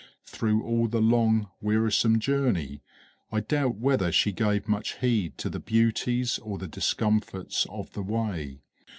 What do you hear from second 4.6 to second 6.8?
much heed to the beauties or the